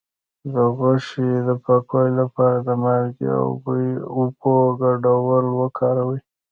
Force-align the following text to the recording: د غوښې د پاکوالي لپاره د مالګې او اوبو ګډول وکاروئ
د 0.53 0.55
غوښې 0.77 1.29
د 1.47 1.49
پاکوالي 1.63 2.13
لپاره 2.21 2.57
د 2.67 2.69
مالګې 2.83 3.27
او 3.39 3.45
اوبو 4.17 4.53
ګډول 4.81 5.45
وکاروئ 5.59 6.19